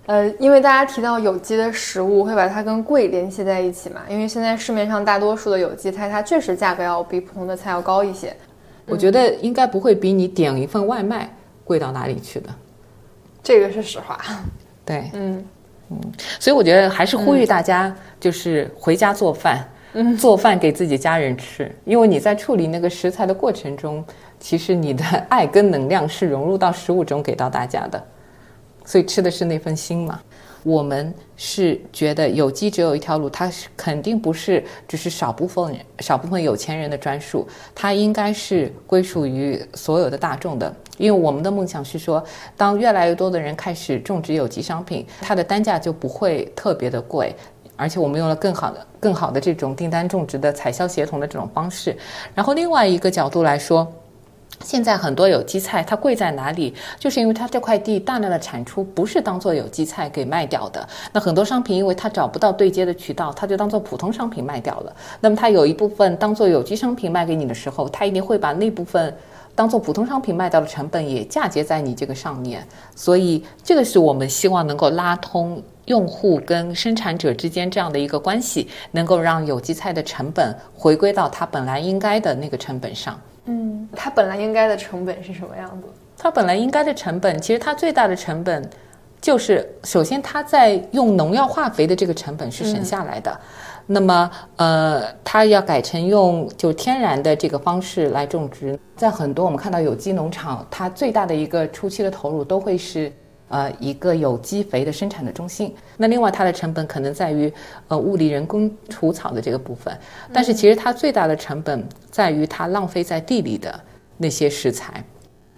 [0.07, 4.01] 呃，因为大家提到有机的食物，会把它跟贵联系在一起嘛。
[4.09, 8.35] 因为现在市面上大多数的有机菜，它确实价格要比普通的菜要高一些。
[8.87, 11.33] 我觉得应该不会比你点一份外卖
[11.65, 12.51] 贵到哪里去的，
[13.43, 14.19] 这个是实话。
[14.85, 15.45] 对，嗯
[15.91, 16.01] 嗯，
[16.41, 19.65] 所以我觉得还是呼吁大家，就是回家做饭，
[20.19, 24.05] 做饭给自己家人吃，因为你在处理那个食材的过程中，
[24.41, 28.05] 其实你的爱跟能量是融入到食物中给到大家的。
[28.85, 30.21] 所以吃的是那份心嘛？
[30.65, 40.73] 我们是觉得有机只有一条路，它是肯定不是只是少部分人、少部分有钱人的专属，它应该是归属于所有的大众的。
[40.99, 42.23] 因为我们的梦想是说，
[42.57, 47.35] 当越来越多的人开始种植有机商品，它的单价就不会特别的贵，
[47.75, 51.97] 而且我们用了更好的、更好的这种订单种植的采销协同的这种方式。
[52.37, 53.93] 然后另外一个角度来说。
[54.65, 56.75] 现在很多有机菜，它贵在哪里？
[56.99, 60.89] 就是因为它这块地大量的产出不是当做有机菜给卖掉的。
[61.13, 64.97] 那很多商品，因为它找不到对接的渠道，它就当做普通商品卖掉了。
[65.21, 69.15] 那么它有一部分当做有机商品卖给你的时候，它一定会把那部分
[69.55, 72.67] 当做普通商品卖掉的成本也嫁接在你这个上面。
[72.95, 83.21] 所以这个是我们希望能够拉通用户跟生产者之间这样的一个关系，能够让有机菜的成本回归到它本来应该的那个成本上。
[83.47, 85.89] 嗯，它本来应该的成本是什么样子？
[86.17, 88.69] 它本来应该的成本，其实它最大的成本，
[89.21, 93.41] 就是首先它在用农药化肥的这个成本是省下来的。
[93.87, 103.13] 那么，呃，它要改成用就天然的这个方式来种植，在很多我们看到有机农场，它最大的一个初期的投入都会是。
[103.53, 105.75] 呃，一个有机肥的生产的中心。
[105.99, 107.53] 那另外，它的成本可能在于
[107.89, 109.95] 呃物理人工除草的这个部分，
[110.33, 113.79] 但是其实它最大的成本在于它浪费在地里的
[114.17, 115.05] 那些食材。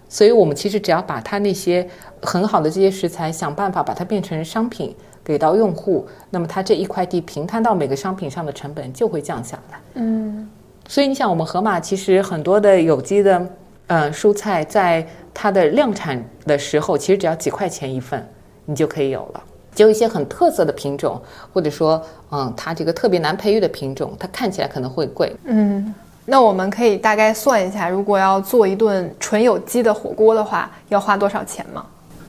[0.09, 1.87] 所以我们其实只要把它那些
[2.21, 9.79] 很好的这些食材，想办法把它变成商品给到用户，那么它这一块地平摊到每个商品上的成本就会降下来。
[9.93, 10.49] 嗯，
[10.87, 13.41] 所以你想，我们盒马其实很多的有机的
[13.87, 15.05] 嗯蔬菜在。
[15.37, 18.25] 它的量产的时候，其实只要几块钱一份，
[18.63, 19.43] 你就可以有了。
[19.75, 21.21] 就一些很特色的品种，
[21.51, 25.35] 或者说，嗯，它这个特别难培育的品种，它看起来可能会贵。
[25.43, 25.93] 嗯，
[26.23, 31.85] 那我们可以大概算一下，如果要做一顿纯有机的火锅的话，要花多少钱吗？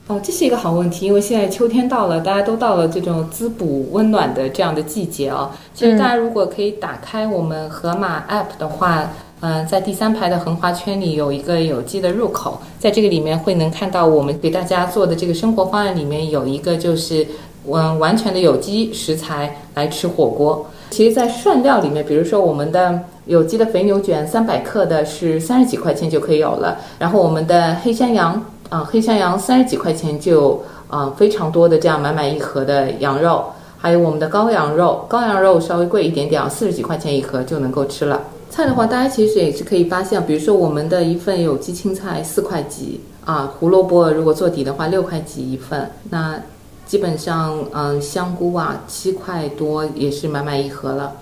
[0.07, 5.51] 哦，这是一个好问题，因为现在秋天到了，大家都到了这种滋补温暖的这样的季节啊。
[5.73, 9.09] 其实大家如果可以打开我们盒马 App 的话。
[9.39, 17.23] 嗯，在第三排的横划圈里有一个有机的入口，在这个里面会能看到我们给大家做的这个生活方案里面有一个就是
[17.65, 20.65] 完完全的有机食材来吃火锅。
[20.89, 33.45] 其实，在涮料里面，比如说我们的有机的肥牛卷三百克的是三十几块钱就可以有了，然后我们的黑山羊啊，黑山羊三十几块钱就啊非常多的这样满满一盒的羊肉，
[33.77, 38.21] 还有我们的羔羊肉，羔羊肉稍微贵一点点啊，四十几块钱一盒就能够吃了。
[38.49, 46.37] 菜的话，大家其实也是可以发现，比如说我们的一份有机青菜四块几啊，胡萝卜如果做底的话六块几一份，那
[46.85, 51.13] 基本上嗯香菇啊七块多也是满满一盒了。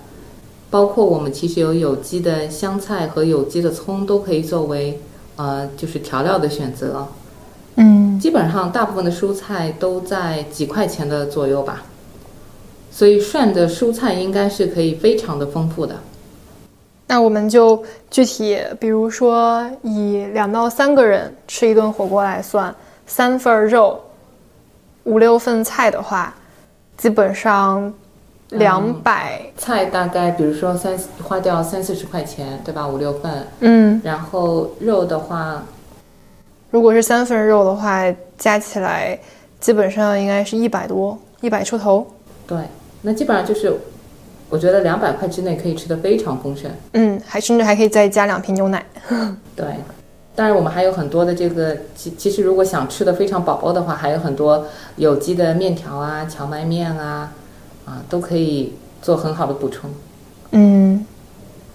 [0.70, 5.00] 包括我们其实有有机的香菜和有机的葱都可以作为
[5.36, 7.06] 呃就是调料的选择。
[7.76, 11.82] 嗯，基本上大部分的蔬菜都在几块钱的左右吧，
[12.90, 15.94] 所以涮的蔬菜应该是可以非常的丰富的。
[17.08, 22.74] 那我们就具体，比如说以两到三个人吃一顿火锅来算，
[23.06, 24.00] 三份肉，
[25.04, 26.34] 五六份菜的话，
[26.96, 27.94] 基本上
[28.48, 29.40] 两百。
[29.56, 32.88] 菜大概比如说三花掉三四十块钱，对吧？
[32.88, 33.46] 五六份。
[33.60, 34.00] 嗯。
[34.02, 35.62] 然后肉的话，
[36.70, 38.04] 如果是三份肉的话，
[38.36, 39.18] 加起来
[39.60, 42.06] 基本上应该是一百多，一百出头。
[42.46, 42.58] 对，
[43.02, 43.74] 那基本上就是。
[44.48, 48.86] 我觉得两百块之内可以吃的非常丰盛，嗯，还甚至还可以再加两瓶牛奶。
[49.56, 49.66] 对，
[50.36, 54.64] 当然，我们还有很多的这个，其其实如果想吃的非常饱饱的话，还有很多
[54.94, 57.32] 有机的面条啊、荞麦面啊，
[57.84, 59.90] 啊，都可以做很好的补充。
[60.52, 61.04] 嗯，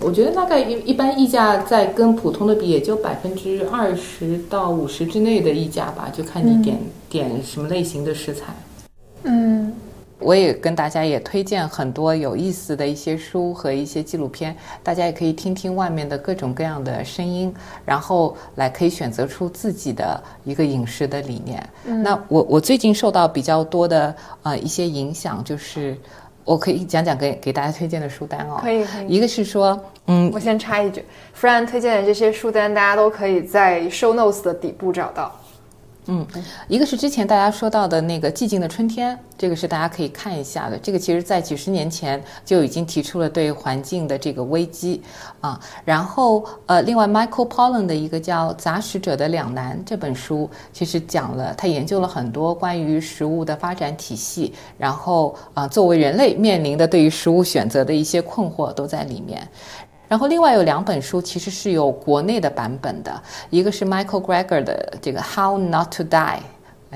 [0.03, 6.77] 我觉得大概一一般溢价在跟普通的比，也就百分之二十到五十之内的溢价吧，就看你点、
[7.07, 8.45] 点什么类型的食材。
[9.23, 9.71] 嗯，
[10.17, 17.53] 我也跟大家也推荐很多有意思的一些书和一些纪录片，大家也可以听听外面的各种各样的声音，
[17.85, 21.63] 然后来可以选择出自己的一个饮食的理念。
[22.03, 25.95] 那我我最近受到比较多的呃一些影响，就是
[26.43, 28.59] 我可以讲讲给给大家推荐的书单哦。
[28.61, 31.03] 可以可以一个是说，嗯，我先插一句
[31.39, 35.35] ，Fran 推荐的这些书单，大家都可以在 Show Notes 的底部找到。
[36.07, 36.25] 嗯，
[36.67, 40.75] 一个是之前大家说到的那个《寂静的春天》，这个是大家可以看一下的。
[40.79, 44.99] 这个其实在几十年前就已经提出了对环境的这个危机
[45.41, 45.59] 啊。
[45.85, 59.47] 然后呃，另外 Michael Pollan 的一个叫《杂食者的两难》这本书，其实讲了他研究了很多关于食物的发展体系，然后啊，作为人类面临的对于食物选择的一些困惑都在里面。
[60.11, 66.39] 然后另外有两本书其实是有国内的版本的，一个是 Michael Greger 的这个 How Not to Die，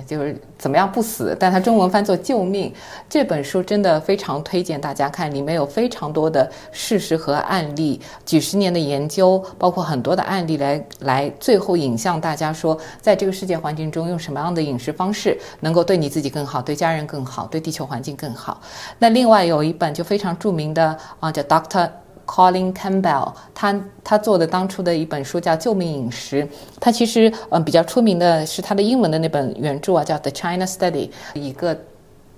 [0.06, 2.74] 就是怎么样不死，但它中文翻作救命。
[3.08, 18.60] 这本书真的非常推荐大家看，里面有非常多的事实和案例，几十年的研究，包括很多的案例来来最后引向大家说，在这个世界环境中用什么样的饮食方式能够对你自己更好，对家人更好，对地球环境更好。
[19.00, 21.90] 那另外有一本就非常著名的啊，叫 Doctor。
[22.26, 26.44] Colin Campbell，他他做的当初的一本书叫《救命饮食》，
[26.80, 31.10] 他其实嗯比较出名的是他的英文的那本原著啊，叫《The China Study》，
[31.40, 31.78] 一个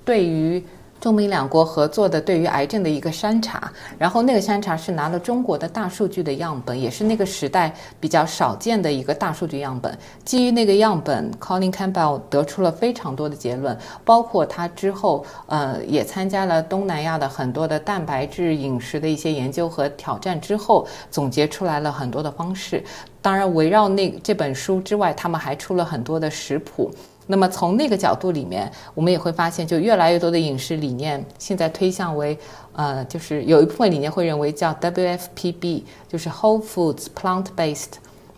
[0.05, 0.63] 对于
[0.99, 9.97] 中美两国合作的对于癌症的一个筛查，然后那个筛查是拿了中国的大数据的样本，也是那个时代比较少见的一个大数据样本。
[10.25, 22.83] 基于那个样本，Colin Campbell 得出了非常多的结论，包括他之后呃也参加了东南亚的很多的蛋白质饮食的一些研究和挑战之后，总结出来了很多的方式。
[23.21, 26.89] 当然，围绕那这本书之外，他们还出了很多的食谱。
[27.27, 32.37] 那么从那个角度里面，我们也会发现，就越来越多的饮食理念现在推向为，
[32.73, 37.93] 呃，就是有一部分理念会认为叫 WFPB，就是 Whole Foods Plant Based，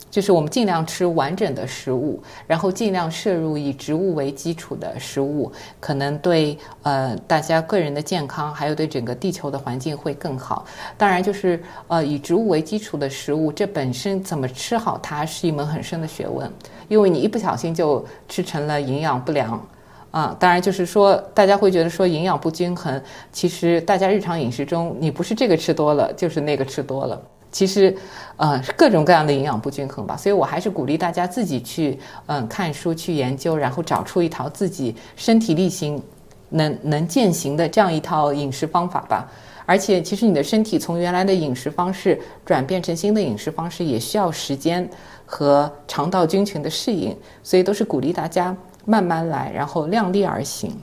[0.10, 10.66] 就是我们尽量吃完整的食物，然后尽量摄入以植物为基础的食物，可能对呃大家个人的健康，还有对整个地球的环境会更好。
[10.97, 16.51] 当然，就是呃以植物为基础的食物，这本身怎么吃好它是一门很深的学问。
[16.88, 19.64] 因为你一不小心就吃成了营养不良，
[20.10, 22.99] 啊，当然就是说大家会觉得说营养不均衡，
[23.32, 27.22] 其实大家日常饮食中你不是这个吃多了，就是那个吃多了，
[27.52, 27.95] 其实，
[28.38, 30.16] 呃，各种各样的营养不均衡吧。
[30.16, 36.02] 所以我还是鼓励大家自己去，嗯，看书去研究，然后找出一套自己身体力行、
[36.50, 39.30] 能能践行的这样一套饮食方法吧。
[39.66, 44.89] 而且，其实你的身体从原来的饮食方式转变成新的饮食方式，也需要时间。
[45.32, 50.76] 和肠道菌群的适应，所以都是鼓励大家慢慢来，然后量力而行。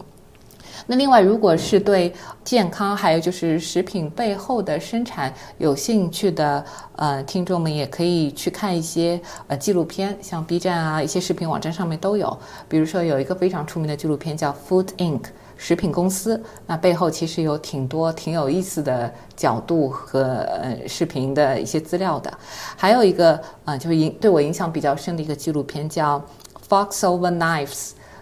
[0.87, 2.13] 那另外，如果是对
[2.45, 6.65] 健康还有就是食品背后的生产有兴趣的
[6.97, 12.37] 呃听众们，也可以去看一些呃纪录片，像 B 站啊一些视频网站上面都有。
[12.69, 15.21] 比如说有一个非常出名的纪录片叫《Food Inc》。
[15.59, 22.31] 食品公司，那背后其实有挺多挺有意思的角度和呃视频的一些资料的。
[22.77, 26.23] 还有一个啊，就是影对我影响比较深的一个纪录片叫
[26.69, 27.69] 《Fox Over Knives》，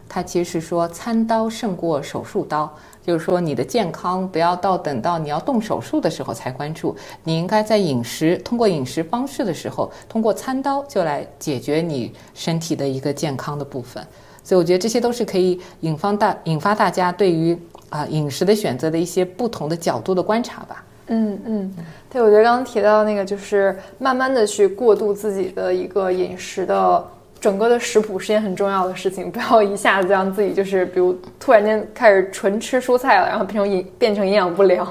[0.08, 2.72] 它其实说餐刀胜过手术刀，
[3.04, 6.94] 就是说你的健康不要到等到你要动手术的时候才关注，
[7.24, 14.06] 你应该在饮食通过饮食方式的时候，通过餐刀就来解决你身体的一个健康的部分。
[14.44, 20.84] 所以我觉得这些都是可以引发大引发大家对于啊饮食的选择的一些不同的角度的观察吧。
[21.06, 21.74] 嗯嗯，
[22.08, 27.04] 对，我觉得刚刚提到那个就是慢慢的去过渡自己的一个饮食的。
[27.44, 34.86] 整个的食谱是件很重要的事情， 不要一下子让自己就是，比如突然间开始纯吃蔬菜了，然后变成营变成营养不良。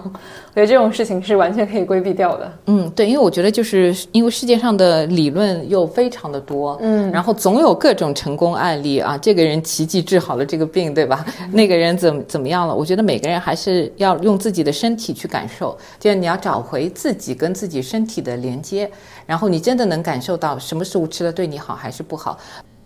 [0.54, 2.54] 我觉得这种事情是完全可以规避掉的。
[2.68, 11.26] 嗯，对，因为我觉得就是因为世界上的理论又非常的多，嗯，然后总有各种成功案例啊，这个人奇迹治好了这个病，对吧？
[11.51, 12.76] 那个人怎么怎么样了？
[12.76, 18.88] 我觉得每个人还是要用自己的身体去感受，就是你要找回自己跟自己身体的连接。
[19.26, 22.38] 然后你真的能感受到什么食物吃了对你好还是不好？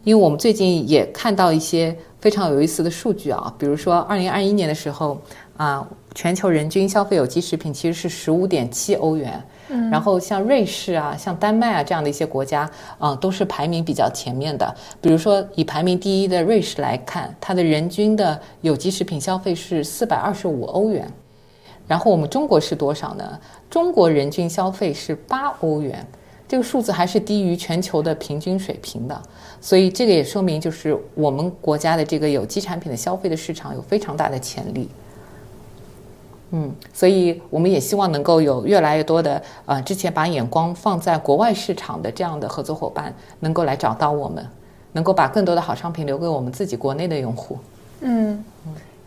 [0.04, 5.20] 因为我们最近也看到一些非常有意思的数据啊，比如说二零二一年的时候
[5.58, 5.86] 啊，
[6.16, 14.74] 全球人均消费有机食品其实是十五点七欧元，嗯，然后像瑞士啊、像丹麦啊这样的一些国家，啊，都是排名比较前面的。
[15.02, 21.06] 比如说以排名第一的瑞士来看，它的人均的有机食品消费是四百二十五欧元。
[21.86, 23.40] 然后我们中国是多少呢？
[23.70, 26.06] 中国人均消费是八欧元，
[26.48, 29.22] 这个数字还是低于全球的平均水平的。
[29.60, 34.88] 所以这个也说明，就是我们国家的这个有机产品的消费的市场有非常大的潜力。
[36.52, 44.48] 嗯，所以我们也希望能够有越来越多的呃，之前把眼光放在国外市场的这样的合作伙伴，能够来找到我们，
[44.94, 47.58] 能够把更多的好商品留给我们自己国内的用户。
[48.02, 48.44] 嗯。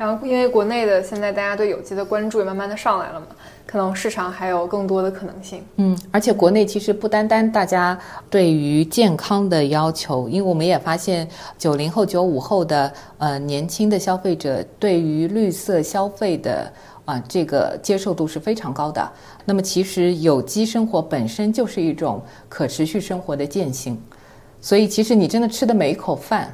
[0.01, 3.27] 然后，因为国内的现在大家对有机的关注也慢慢的上来了嘛，
[3.67, 5.63] 可能市场还有更多的可能性。
[5.77, 7.99] 嗯，而且国内其实不单单大家
[8.31, 11.29] 对于健康的要求，因为我们也发现
[11.59, 16.73] 九零后、九五后的呃年轻的消费者对于绿色消费的
[17.05, 19.07] 啊这个接受度是非常高的。
[19.45, 24.01] 那么其实有机生活本身就是一种可持续生活的践行，
[24.63, 26.51] 所以其实你真的吃的每一口饭。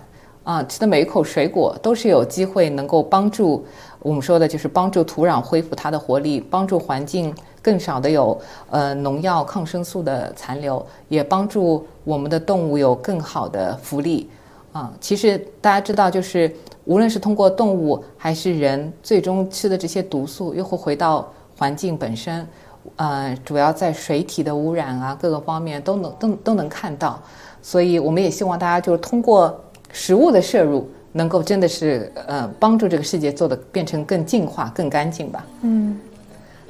[0.47, 3.67] 啊，吃的每一口水果都是有机会能够帮助
[3.99, 8.41] 我们说的，就是帮助土壤恢复它的活力，帮助环境更少的有
[8.71, 14.31] 呃农药、抗生素的残留，也帮助我们的动物有更好的福利。
[14.71, 21.29] 啊，其实大家知道，就是无论是通过动物还是人，最终吃的这些毒素又会回到
[21.59, 22.47] 环境本身。
[22.95, 27.21] 呃，主要在水体的污染啊，各个方面都能都都能看到。
[27.61, 29.61] 所以我们也希望大家就是通过。
[29.99, 35.43] 食物的摄入能够真的是呃帮助这个世界做的变成更净化、更干净吧？
[35.63, 35.99] 嗯，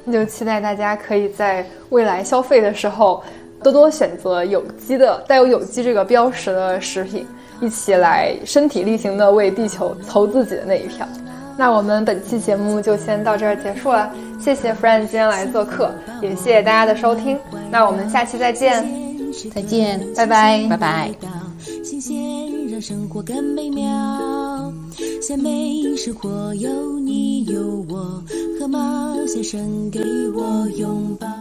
[0.05, 3.21] 那就期待大家可以在未来消费的时候
[3.61, 7.27] 多多选择有机的、带有有机这个标识的食品，
[7.59, 11.05] 一起来身体力行的为地球投自己的那一票。
[11.57, 14.09] 那我们本期节目就先到这儿结束了，
[14.39, 17.37] 谢谢 Friend 今天来做客，也谢谢大家的收听。
[17.69, 18.87] 那我们下期再见，
[19.53, 21.11] 再见，拜拜，拜拜。
[22.77, 24.71] 让生活更美妙，
[25.19, 28.23] 鲜美生活有你有我，
[28.59, 29.99] 和猫先生给
[30.35, 31.37] 我拥抱。